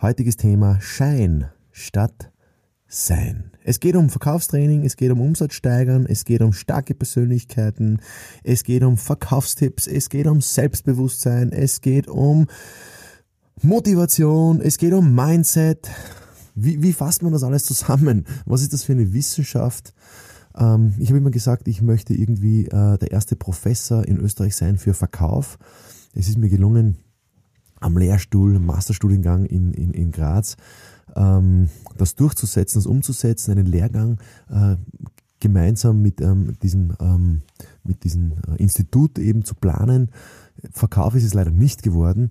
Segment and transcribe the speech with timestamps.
[0.00, 2.30] Heutiges Thema Schein statt
[2.86, 3.50] Sein.
[3.64, 8.00] Es geht um Verkaufstraining, es geht um Umsatzsteigern, es geht um starke Persönlichkeiten,
[8.44, 12.46] es geht um Verkaufstipps, es geht um Selbstbewusstsein, es geht um
[13.60, 15.90] Motivation, es geht um Mindset.
[16.54, 18.24] Wie, wie fasst man das alles zusammen?
[18.46, 19.94] Was ist das für eine Wissenschaft?
[20.56, 24.78] Ähm, ich habe immer gesagt, ich möchte irgendwie äh, der erste Professor in Österreich sein
[24.78, 25.58] für Verkauf.
[26.14, 26.98] Es ist mir gelungen,
[27.80, 30.56] am Lehrstuhl, Masterstudiengang in, in, in Graz,
[31.16, 34.18] ähm, das durchzusetzen, das umzusetzen, einen Lehrgang
[34.50, 34.76] äh,
[35.40, 37.42] gemeinsam mit ähm, diesem, ähm,
[37.84, 40.10] mit diesem äh, Institut eben zu planen.
[40.72, 42.30] Verkauf ist es leider nicht geworden.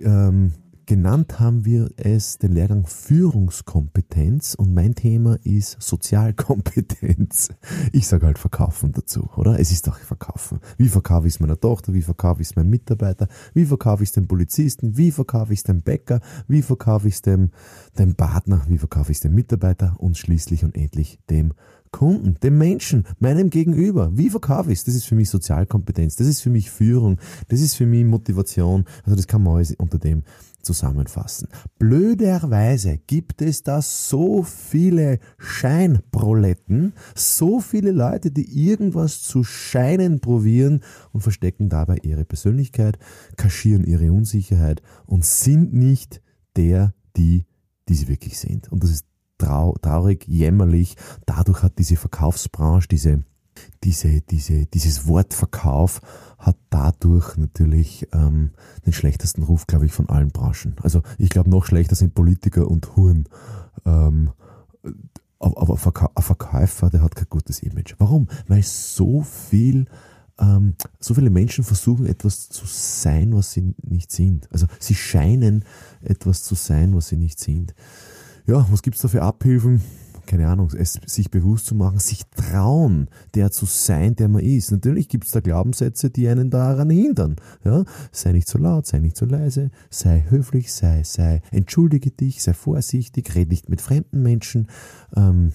[0.00, 0.52] Ähm,
[0.88, 7.48] Genannt haben wir es den Lehrgang Führungskompetenz und mein Thema ist Sozialkompetenz.
[7.90, 9.58] Ich sage halt Verkaufen dazu, oder?
[9.58, 10.60] Es ist doch Verkaufen.
[10.78, 11.92] Wie verkaufe ich es meiner Tochter?
[11.92, 13.26] Wie verkaufe ich es meinem Mitarbeiter?
[13.52, 14.96] Wie verkaufe ich es dem Polizisten?
[14.96, 16.20] Wie verkaufe ich es dem Bäcker?
[16.46, 17.50] Wie verkaufe ich es dem,
[17.98, 18.62] dem Partner?
[18.68, 19.96] Wie verkaufe ich es dem Mitarbeiter?
[19.98, 21.52] Und schließlich und endlich dem
[21.96, 24.10] Kunden, dem Menschen, meinem Gegenüber.
[24.12, 24.84] Wie verkaufe ich es?
[24.84, 28.84] Das ist für mich Sozialkompetenz, das ist für mich Führung, das ist für mich Motivation.
[29.04, 30.22] Also das kann man alles unter dem
[30.60, 31.48] zusammenfassen.
[31.78, 40.82] Blöderweise gibt es da so viele Scheinproletten, so viele Leute, die irgendwas zu scheinen probieren
[41.12, 42.98] und verstecken dabei ihre Persönlichkeit,
[43.38, 46.20] kaschieren ihre Unsicherheit und sind nicht
[46.56, 47.46] der, die,
[47.88, 48.70] die sie wirklich sind.
[48.70, 49.06] Und das ist
[49.38, 50.96] trau traurig, jämmerlich.
[51.26, 53.24] Dadurch hat diese Verkaufsbranche, diese
[53.84, 56.00] diese, diese, dieses Wort Verkauf
[56.38, 58.50] hat dadurch natürlich ähm,
[58.84, 60.76] den schlechtesten Ruf, glaube ich, von allen Branchen.
[60.82, 63.28] Also ich glaube, noch schlechter sind Politiker und Huren.
[63.84, 64.30] Ähm,
[65.38, 67.94] aber ein Verkäufer, der hat kein gutes Image.
[67.98, 68.28] Warum?
[68.48, 69.86] Weil so viel
[70.38, 74.48] ähm, so viele Menschen versuchen etwas zu sein, was sie nicht sind.
[74.52, 75.64] Also sie scheinen
[76.02, 77.74] etwas zu sein, was sie nicht sind.
[78.46, 79.80] Ja, was gibt's da für Abhilfen?
[80.26, 84.72] keine Ahnung, es sich bewusst zu machen, sich trauen, der zu sein, der man ist.
[84.72, 87.36] Natürlich gibt es da Glaubenssätze, die einen daran hindern.
[87.64, 87.84] Ja?
[88.12, 92.52] Sei nicht so laut, sei nicht so leise, sei höflich, sei, sei, entschuldige dich, sei
[92.52, 94.68] vorsichtig, red nicht mit fremden Menschen
[95.14, 95.52] ähm,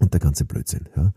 [0.00, 0.88] und der ganze Blödsinn.
[0.96, 1.12] Ja?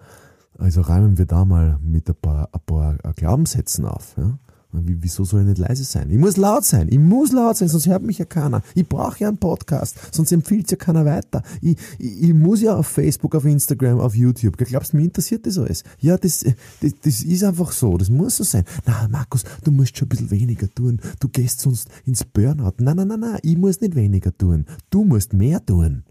[0.58, 4.16] Also räumen wir da mal mit ein paar, ein paar Glaubenssätzen auf.
[4.18, 4.40] Ja?
[4.74, 6.10] Wieso soll ich nicht leise sein?
[6.10, 6.88] Ich muss laut sein.
[6.90, 8.62] Ich muss laut sein, sonst hört mich ja keiner.
[8.74, 11.44] Ich brauche ja einen Podcast, sonst empfiehlt ja keiner weiter.
[11.62, 14.58] Ich, ich, ich, muss ja auf Facebook, auf Instagram, auf YouTube.
[14.58, 15.84] Glaubst du, mir interessiert das alles?
[16.00, 16.46] Ja, das,
[16.82, 17.98] das, das ist einfach so.
[17.98, 18.64] Das muss so sein.
[18.86, 21.02] Na, Markus, du musst schon ein bisschen weniger tun.
[21.20, 22.76] Du gehst sonst ins Burnout.
[22.80, 23.40] Nein, nein, nein, nein.
[23.44, 24.66] Ich muss nicht weniger tun.
[24.90, 26.04] Du musst mehr tun.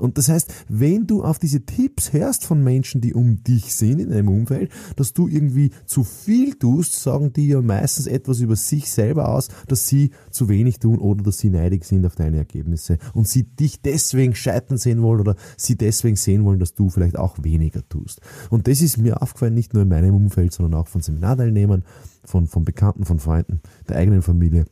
[0.00, 4.00] Und das heißt, wenn du auf diese Tipps hörst von Menschen, die um dich sind
[4.00, 8.56] in deinem Umfeld, dass du irgendwie zu viel tust, sagen die ja meistens etwas über
[8.56, 12.38] sich selber aus, dass sie zu wenig tun oder dass sie neidig sind auf deine
[12.38, 16.88] Ergebnisse und sie dich deswegen scheitern sehen wollen oder sie deswegen sehen wollen, dass du
[16.88, 18.20] vielleicht auch weniger tust.
[18.50, 21.84] Und das ist mir aufgefallen, nicht nur in meinem Umfeld, sondern auch von Seminarteilnehmern,
[22.24, 24.64] von, von Bekannten, von Freunden, der eigenen Familie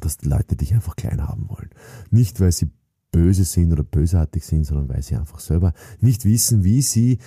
[0.00, 1.70] dass die Leute dich einfach klein haben wollen.
[2.10, 2.70] Nicht, weil sie
[3.12, 7.18] böse sind oder bösartig sind, sondern weil sie einfach selber nicht wissen, wie sie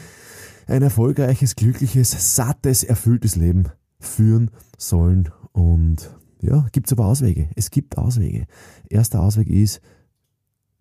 [0.68, 3.69] ein erfolgreiches, glückliches, sattes, erfülltes Leben
[4.00, 5.29] führen sollen.
[5.53, 7.50] Und ja, gibt's aber Auswege.
[7.56, 8.47] Es gibt Auswege.
[8.90, 9.79] Erster Ausweg ist,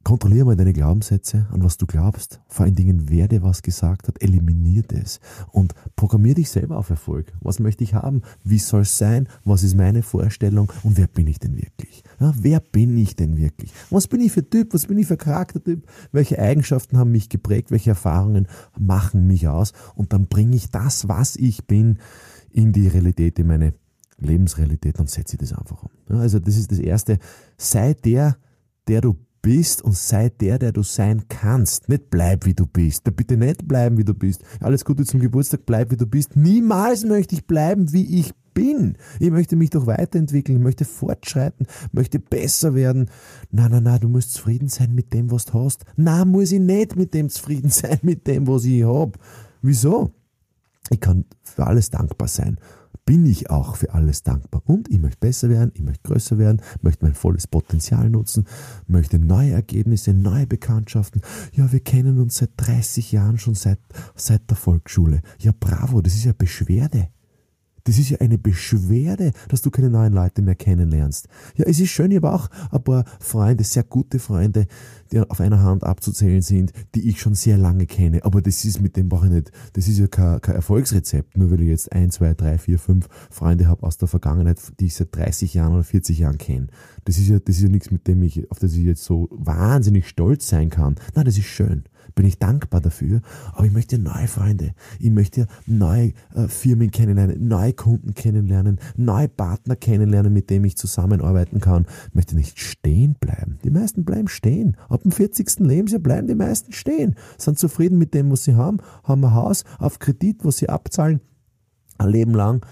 [0.05, 2.41] Kontrolliere mal deine Glaubenssätze, an was du glaubst.
[2.49, 5.19] Vor allen Dingen, wer dir was gesagt hat, eliminiert es.
[5.51, 7.33] Und programmier dich selber auf Erfolg.
[7.41, 8.21] Was möchte ich haben?
[8.45, 9.29] Wie soll es sein?
[9.45, 10.71] Was ist meine Vorstellung?
[10.83, 12.05] Und wer bin ich denn wirklich?
[12.21, 13.73] Ja, wer bin ich denn wirklich?
[13.89, 14.75] Was bin ich für Typ?
[14.75, 15.87] Was bin ich für Charaktertyp?
[16.13, 17.71] Welche Eigenschaften haben mich geprägt?
[17.71, 18.47] Welche Erfahrungen
[18.79, 19.73] machen mich aus?
[19.95, 21.99] Und dann bringe ich das, was ich bin,
[22.51, 23.73] in die Realität, in meine
[24.19, 25.91] Lebensrealität und setze ich das einfach um.
[26.11, 27.19] Ja, also das ist das Erste.
[27.57, 28.37] Sei der,
[28.87, 31.91] der du bist und sei der, der du sein kannst.
[31.91, 33.05] Nicht bleib, wie du bist.
[33.15, 34.43] Bitte nicht bleiben, wie du bist.
[34.59, 36.35] Alles Gute zum Geburtstag, bleib, wie du bist.
[36.35, 38.97] Niemals möchte ich bleiben, wie ich bin.
[39.21, 43.11] Ich möchte mich doch weiterentwickeln, ich möchte fortschreiten, möchte besser werden.
[43.51, 45.85] Na, na, na, du musst zufrieden sein mit dem, was du hast.
[45.95, 49.19] Na, muss ich nicht mit dem zufrieden sein, mit dem, was ich hab.
[49.61, 50.11] Wieso?
[50.89, 52.57] Ich kann für alles dankbar sein.
[53.05, 54.63] Bin ich auch für alles dankbar.
[54.65, 58.47] Und ich möchte besser werden, ich möchte größer werden, möchte mein volles Potenzial nutzen,
[58.87, 61.23] möchte neue Ergebnisse, neue Bekanntschaften.
[61.53, 63.79] Ja, wir kennen uns seit 30 Jahren schon seit,
[64.15, 65.23] seit der Volksschule.
[65.39, 67.09] Ja, bravo, das ist ja Beschwerde.
[67.85, 71.29] Das ist ja eine Beschwerde, dass du keine neuen Leute mehr kennenlernst.
[71.57, 74.67] Ja, es ist schön, ich habe auch ein paar Freunde, sehr gute Freunde,
[75.13, 78.25] die auf einer Hand abzuzählen sind, die ich schon sehr lange kenne.
[78.25, 81.51] Aber das ist mit dem brauche ich nicht, das ist ja kein, kein Erfolgsrezept, nur
[81.51, 84.95] weil ich jetzt ein, zwei, drei, vier, fünf Freunde habe aus der Vergangenheit, die ich
[84.95, 86.69] seit 30 Jahren oder 40 Jahren kenne.
[87.05, 89.29] Das ist ja, das ist ja nichts, mit dem ich, auf das ich jetzt so
[89.31, 90.97] wahnsinnig stolz sein kann.
[91.15, 93.21] Nein, das ist schön bin ich dankbar dafür.
[93.53, 99.29] Aber ich möchte neue Freunde, ich möchte neue äh, Firmen kennenlernen, neue Kunden kennenlernen, neue
[99.29, 101.87] Partner kennenlernen, mit denen ich zusammenarbeiten kann.
[102.09, 103.59] Ich möchte nicht stehen bleiben.
[103.65, 104.77] Die meisten bleiben stehen.
[104.89, 105.61] Ab dem 40.
[105.61, 109.65] Lebensjahr bleiben die meisten stehen, sind zufrieden mit dem, was sie haben, haben ein Haus
[109.79, 111.21] auf Kredit, was sie abzahlen,
[111.99, 112.65] ein Leben lang.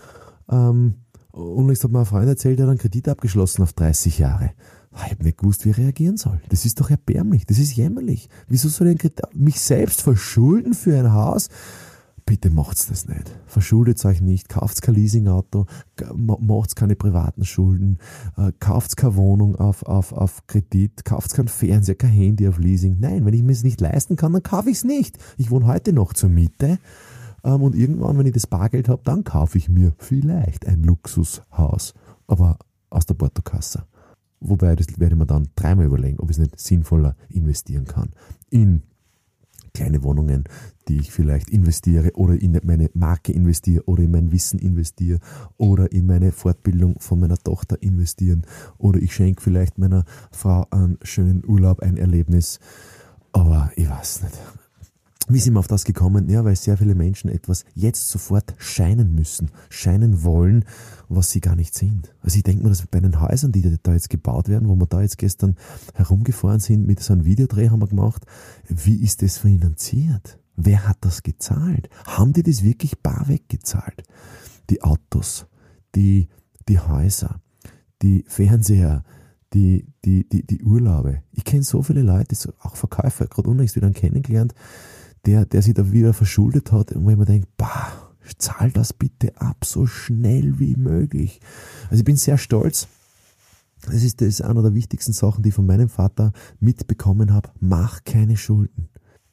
[0.50, 0.94] Ähm,
[1.32, 4.50] und ich habe mir ein Freund erzählt, der hat einen Kredit abgeschlossen auf 30 Jahre.
[4.94, 6.40] Ich habe nicht gewusst, wie ich reagieren soll.
[6.48, 8.28] Das ist doch erbärmlich, das ist jämmerlich.
[8.48, 11.48] Wieso soll ich mich selbst verschulden für ein Haus?
[12.24, 13.34] Bitte macht's das nicht.
[13.46, 15.66] Verschuldet euch nicht, kauft kein Leasingauto,
[16.14, 17.98] macht's keine privaten Schulden,
[18.36, 22.98] äh, kauft keine Wohnung auf, auf, auf Kredit, kauft kein Fernseher, kein Handy auf Leasing.
[23.00, 25.18] Nein, wenn ich mir es nicht leisten kann, dann kaufe ich's nicht.
[25.36, 26.78] Ich wohne heute noch zur Miete
[27.42, 31.94] ähm, und irgendwann, wenn ich das Bargeld habe, dann kaufe ich mir vielleicht ein Luxushaus,
[32.28, 32.58] aber
[32.88, 33.84] aus der Portokasse.
[34.42, 38.10] Wobei, das werde ich mir dann dreimal überlegen, ob ich es nicht sinnvoller investieren kann.
[38.50, 38.82] In
[39.74, 40.44] kleine Wohnungen,
[40.88, 45.18] die ich vielleicht investiere oder in meine Marke investiere oder in mein Wissen investiere
[45.56, 48.42] oder in meine Fortbildung von meiner Tochter investieren
[48.78, 52.58] oder ich schenke vielleicht meiner Frau einen schönen Urlaub, ein Erlebnis.
[53.32, 54.61] Aber ich weiß nicht.
[55.28, 56.28] Wie sind wir auf das gekommen?
[56.28, 60.64] Ja, weil sehr viele Menschen etwas jetzt sofort scheinen müssen, scheinen wollen,
[61.08, 62.14] was sie gar nicht sind.
[62.22, 64.86] Also ich denke mir, dass bei den Häusern, die da jetzt gebaut werden, wo wir
[64.86, 65.56] da jetzt gestern
[65.94, 68.24] herumgefahren sind, mit so einem Videodreh haben wir gemacht,
[68.68, 70.38] wie ist das finanziert?
[70.56, 71.88] Wer hat das gezahlt?
[72.04, 74.02] Haben die das wirklich bar weggezahlt?
[74.70, 75.46] Die Autos,
[75.94, 76.28] die,
[76.68, 77.40] die Häuser,
[78.02, 79.04] die Fernseher,
[79.54, 81.22] die, die, die, die Urlaube.
[81.32, 84.54] Ich kenne so viele Leute, auch Verkäufer, gerade unlängst wieder kennengelernt,
[85.26, 87.92] der, der sich da wieder verschuldet hat, wo ich mir denke, bah,
[88.38, 91.40] zahl das bitte ab, so schnell wie möglich.
[91.90, 92.88] Also ich bin sehr stolz.
[93.82, 97.50] Das ist, das ist einer der wichtigsten Sachen, die ich von meinem Vater mitbekommen habe.
[97.60, 98.88] Mach keine Schulden.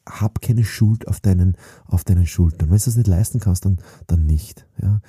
[0.08, 1.56] Hab keine Schuld auf deinen,
[1.86, 2.70] auf deinen Schultern.
[2.70, 4.66] Wenn du das nicht leisten kannst, dann, dann nicht.
[4.82, 5.00] Ja?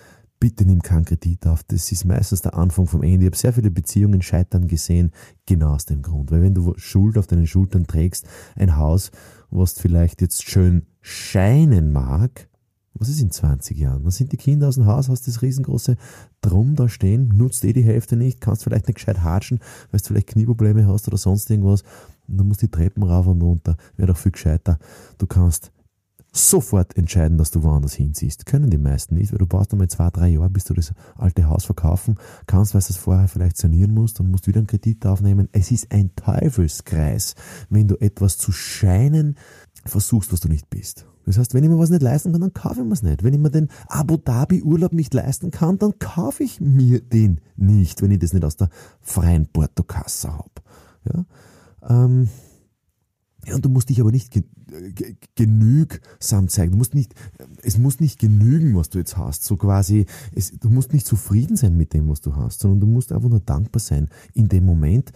[0.42, 1.62] Bitte nimm keinen Kredit auf.
[1.62, 3.20] Das ist meistens der Anfang vom Ende.
[3.20, 5.12] Ich habe sehr viele Beziehungen scheitern gesehen,
[5.46, 6.32] genau aus dem Grund.
[6.32, 9.12] Weil wenn du Schuld auf deinen Schultern trägst, ein Haus,
[9.52, 12.50] was vielleicht jetzt schön scheinen mag,
[12.96, 14.02] was ist in 20 Jahren?
[14.02, 15.96] Dann sind die Kinder aus dem Haus, hast das riesengroße
[16.42, 19.60] Drum da stehen, nutzt eh die Hälfte nicht, kannst vielleicht nicht gescheit hatschen,
[19.92, 21.84] weil du vielleicht Knieprobleme hast oder sonst irgendwas.
[22.28, 23.78] Und dann musst du die Treppen rauf und runter.
[23.96, 24.80] Wäre doch viel gescheiter.
[25.20, 25.72] Du kannst
[26.31, 28.45] sofort entscheiden, dass du woanders hinziehst.
[28.45, 31.48] Können die meisten nicht, weil du brauchst einmal zwei, drei Jahre, bis du das alte
[31.48, 32.16] Haus verkaufen
[32.48, 35.50] kannst, weil du es vorher vielleicht sanieren musst, dann musst du wieder einen Kredit aufnehmen.
[35.51, 37.36] Es ist ein Teufelskreis,
[37.69, 39.36] wenn du etwas zu scheinen
[39.86, 41.06] versuchst, was du nicht bist.
[41.25, 43.24] Das heißt, wenn ich mir was nicht leisten kann, dann kaufe ich mir es nicht.
[43.24, 47.42] Wenn ich mir den Abu Dhabi Urlaub nicht leisten kann, dann kaufe ich mir den
[47.57, 48.69] nicht, wenn ich das nicht aus der
[49.01, 50.50] freien Portokasse habe.
[51.06, 51.25] Ja?
[51.88, 52.29] Ähm,
[53.48, 54.31] ja, und du musst dich aber nicht
[55.36, 56.71] genügsam zeigen.
[56.71, 57.15] Du musst nicht,
[57.63, 59.43] es muss nicht genügen, was du jetzt hast.
[59.43, 60.05] So quasi,
[60.36, 63.29] es, du musst nicht zufrieden sein mit dem, was du hast, sondern du musst einfach
[63.29, 65.12] nur dankbar sein in dem Moment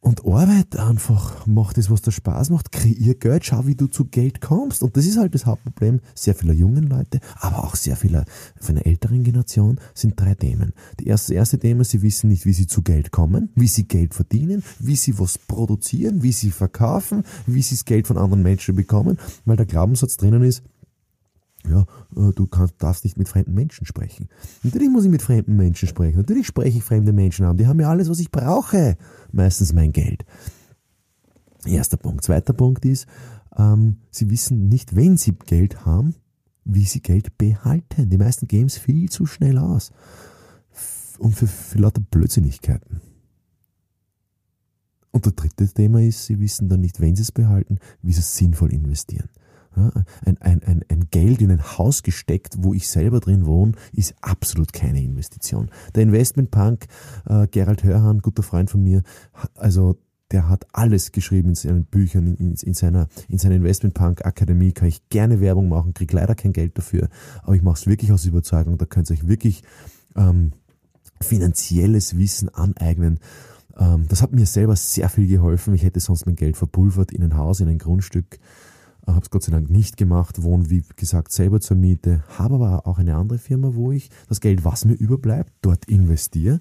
[0.00, 4.06] und arbeite einfach, mach das, was dir Spaß macht, kreier Geld, schau, wie du zu
[4.06, 4.82] Geld kommst.
[4.82, 8.24] Und das ist halt das Hauptproblem sehr vieler jungen Leute, aber auch sehr vieler
[8.58, 10.72] von einer älteren Generation sind drei Themen.
[10.98, 13.86] Die erste, das erste Thema, sie wissen nicht, wie sie zu Geld kommen, wie sie
[13.86, 18.42] Geld verdienen, wie sie was produzieren, wie sie verkaufen, wie sie das Geld von anderen
[18.42, 20.62] Menschen bekommen, weil der Glaubenssatz drinnen ist,
[21.68, 24.28] ja, du kannst, darfst nicht mit fremden Menschen sprechen.
[24.62, 26.18] Natürlich muss ich mit fremden Menschen sprechen.
[26.18, 27.56] Natürlich spreche ich fremde Menschen an.
[27.56, 28.96] Die haben ja alles, was ich brauche.
[29.32, 30.24] Meistens mein Geld.
[31.64, 32.24] Erster Punkt.
[32.24, 33.06] Zweiter Punkt ist,
[33.56, 36.14] ähm, sie wissen nicht, wenn sie Geld haben,
[36.64, 38.10] wie sie Geld behalten.
[38.10, 39.92] Die meisten geben es viel zu schnell aus.
[41.18, 43.00] Und für, für lauter Blödsinnigkeiten.
[45.12, 48.20] Und das dritte Thema ist, sie wissen dann nicht, wenn sie es behalten, wie sie
[48.20, 49.28] es sinnvoll investieren.
[49.76, 54.14] Ein, ein, ein, ein Geld in ein Haus gesteckt, wo ich selber drin wohne, ist
[54.20, 55.70] absolut keine Investition.
[55.94, 56.86] Der Investmentpunk,
[57.26, 59.02] äh, Gerald Hörhan, guter Freund von mir,
[59.54, 59.96] also
[60.32, 64.88] der hat alles geschrieben in seinen Büchern, in, in, seiner, in seiner Investmentpunk Akademie, kann
[64.88, 67.08] ich gerne Werbung machen, kriege leider kein Geld dafür,
[67.42, 69.62] aber ich mache es wirklich aus Überzeugung, da könnt ihr euch wirklich
[70.16, 70.52] ähm,
[71.20, 73.18] finanzielles Wissen aneignen.
[73.78, 75.74] Ähm, das hat mir selber sehr viel geholfen.
[75.74, 78.38] Ich hätte sonst mein Geld verpulvert in ein Haus, in ein Grundstück.
[79.06, 82.86] Habe es Gott sei Dank nicht gemacht, wohne wie gesagt selber zur Miete, habe aber
[82.86, 86.60] auch eine andere Firma, wo ich das Geld, was mir überbleibt, dort investiere,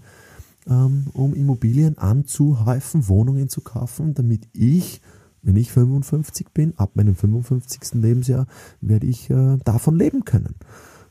[0.67, 5.01] ähm, um Immobilien anzuhäufen, Wohnungen zu kaufen, damit ich,
[5.41, 8.01] wenn ich 55 bin, ab meinem 55.
[8.01, 8.47] Lebensjahr,
[8.81, 10.55] werde ich äh, davon leben können.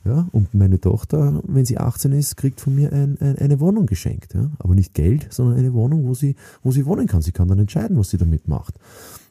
[0.04, 3.86] Ja, und meine Tochter, wenn sie 18 ist, kriegt von mir ein, ein, eine Wohnung
[3.86, 4.32] geschenkt.
[4.32, 4.50] Ja?
[4.58, 7.20] Aber nicht Geld, sondern eine Wohnung, wo sie, wo sie wohnen kann.
[7.20, 8.76] Sie kann dann entscheiden, was sie damit macht.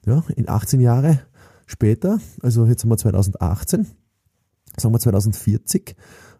[0.05, 0.23] Ja?
[0.35, 1.21] In 18 Jahre
[1.67, 3.85] später, also jetzt haben wir 2018,
[4.77, 5.95] sagen wir 2040,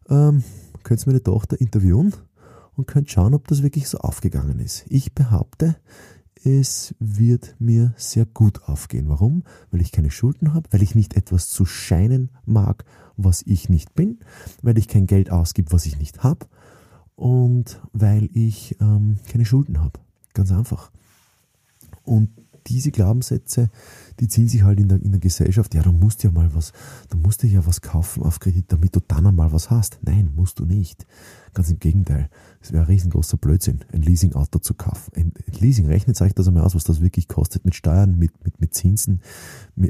[0.10, 0.44] ähm,
[0.82, 2.16] könnt ihr meine Tochter interviewen
[2.76, 4.86] und könnt schauen, ob das wirklich so aufgegangen ist.
[4.88, 5.76] Ich behaupte,
[6.44, 9.10] es wird mir sehr gut aufgehen.
[9.10, 9.44] Warum?
[9.70, 12.86] Weil ich keine Schulden habe, weil ich nicht etwas zu scheinen mag,
[13.18, 14.20] was ich nicht bin,
[14.62, 16.48] weil ich kein Geld ausgib, was ich nicht habe
[17.16, 20.00] und weil ich ähm, keine Schulden habe.
[20.34, 20.92] Ganz einfach.
[22.04, 22.30] Und
[22.68, 23.70] diese Glaubenssätze,
[24.20, 25.74] die ziehen sich halt in der, in der Gesellschaft.
[25.74, 26.74] Ja, du musst ja mal was,
[27.10, 30.00] du musst dir ja was kaufen auf Kredit, damit du dann einmal was hast.
[30.04, 31.06] Nein, musst du nicht.
[31.54, 32.30] Ganz im Gegenteil.
[32.62, 35.12] Es wäre ein riesengroßer Blödsinn, ein Leasing-Auto zu kaufen.
[35.16, 38.60] Ein Leasing, rechnet euch das einmal aus, was das wirklich kostet mit Steuern, mit, mit,
[38.60, 39.22] mit Zinsen.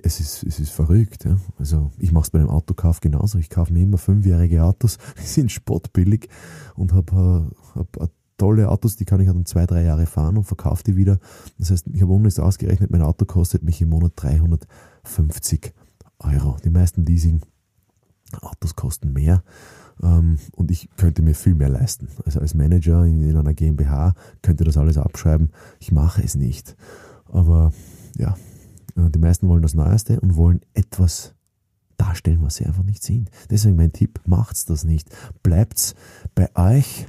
[0.04, 1.26] Es ist, es ist verrückt.
[1.26, 1.38] Ja?
[1.58, 3.38] Also ich mache es bei einem Autokauf genauso.
[3.38, 6.30] Ich kaufe mir immer fünfjährige Autos, die sind spottbillig
[6.76, 10.44] und habe äh, hab tolle Autos, die kann ich dann zwei, drei Jahre fahren und
[10.44, 11.20] verkaufe die wieder.
[11.58, 15.74] Das heißt, ich habe unnötig ausgerechnet, mein Auto kostet mich im Monat 350
[16.20, 16.58] Euro.
[16.64, 19.44] Die meisten Leasing-Autos kosten mehr
[20.02, 22.08] ähm, und ich könnte mir viel mehr leisten.
[22.26, 25.50] Also als Manager in, in einer GmbH könnte das alles abschreiben.
[25.80, 26.76] Ich mache es nicht.
[27.26, 27.74] Aber
[28.18, 28.38] ja,
[28.96, 31.34] äh, die meisten wollen das Neueste und wollen etwas
[31.98, 33.32] darstellen, was sie einfach nicht sind.
[33.50, 35.10] Deswegen mein Tipp, macht's das nicht.
[35.42, 35.96] Bleibt's
[36.36, 37.08] bei euch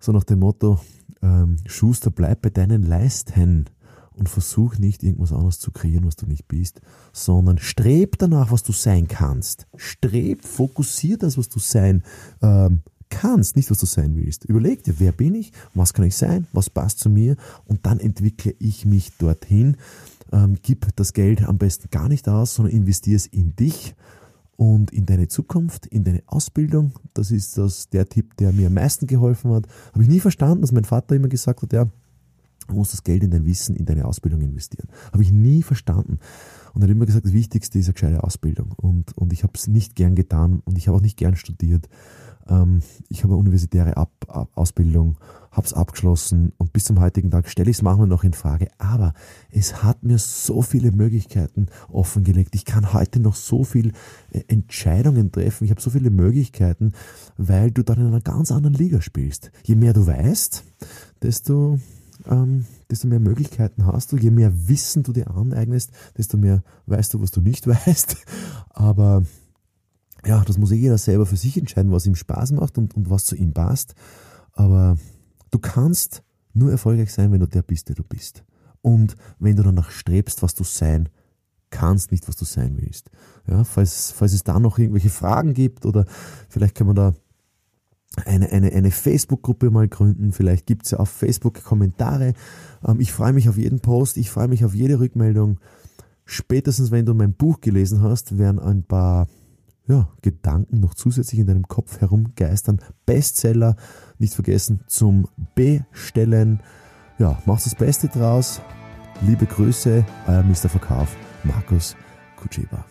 [0.00, 0.80] so nach dem Motto,
[1.22, 3.66] ähm, Schuster, bleib bei deinen Leisten
[4.14, 6.80] und versuch nicht irgendwas anderes zu kreieren, was du nicht bist,
[7.12, 9.66] sondern streb danach, was du sein kannst.
[9.76, 12.02] Streb, fokussier das, was du sein
[12.42, 14.44] ähm, kannst, nicht was du sein willst.
[14.44, 18.00] Überleg dir, wer bin ich, was kann ich sein, was passt zu mir und dann
[18.00, 19.76] entwickle ich mich dorthin.
[20.32, 23.94] Ähm, gib das Geld am besten gar nicht aus, sondern investiere es in dich
[24.60, 26.92] und in deine Zukunft, in deine Ausbildung.
[27.14, 29.66] Das ist das, der Tipp, der mir am meisten geholfen hat.
[29.94, 31.86] Habe ich nie verstanden, dass mein Vater immer gesagt hat, ja,
[32.68, 34.90] du musst das Geld in dein Wissen, in deine Ausbildung investieren.
[35.14, 36.18] Habe ich nie verstanden.
[36.74, 38.72] Und er hat immer gesagt, das Wichtigste ist eine gescheite Ausbildung.
[38.76, 41.88] Und, und ich habe es nicht gern getan und ich habe auch nicht gern studiert.
[42.46, 44.12] Ähm, ich habe eine universitäre Ab
[44.54, 45.16] Ausbildung,
[45.50, 48.68] habe es abgeschlossen und bis zum heutigen Tag stelle ich es manchmal noch in Frage.
[48.78, 49.14] Aber
[49.50, 52.54] es hat mir so viele Möglichkeiten offengelegt.
[52.54, 53.92] Ich kann heute noch so viele
[54.30, 55.64] äh, Entscheidungen treffen.
[55.64, 56.92] Ich habe so viele Möglichkeiten,
[57.36, 59.50] weil du dann in einer ganz anderen Liga spielst.
[59.64, 60.64] Je mehr du weißt,
[61.22, 61.80] desto
[62.28, 67.14] ähm, desto mehr Möglichkeiten hast du, je mehr Wissen du dir aneignest, desto mehr weißt
[67.14, 68.16] du, was du nicht weißt.
[68.70, 69.22] Aber
[70.26, 73.24] ja, das muss jeder selber für sich entscheiden, was ihm Spaß macht und, und was
[73.24, 73.94] zu ihm passt.
[74.52, 74.96] Aber
[75.50, 78.44] du kannst nur erfolgreich sein, wenn du der bist, der du bist.
[78.82, 81.08] Und wenn du danach strebst, was du sein
[81.70, 83.10] kannst, nicht was du sein willst.
[83.46, 86.04] Ja, falls, falls es da noch irgendwelche Fragen gibt oder
[86.48, 87.14] vielleicht kann man da
[88.24, 90.32] eine, eine, eine Facebook-Gruppe mal gründen.
[90.32, 92.34] Vielleicht gibt es ja auf Facebook Kommentare.
[92.86, 95.60] Ähm, ich freue mich auf jeden Post, ich freue mich auf jede Rückmeldung.
[96.24, 99.28] Spätestens, wenn du mein Buch gelesen hast, werden ein paar
[99.86, 102.80] ja, Gedanken noch zusätzlich in deinem Kopf herumgeistern.
[103.06, 103.76] Bestseller,
[104.20, 106.60] nicht vergessen zum Bestellen.
[107.18, 108.60] Ja, machst das Beste draus.
[109.22, 110.68] Liebe Grüße, euer Mr.
[110.68, 111.96] Verkauf, Markus
[112.36, 112.84] Kutscheba.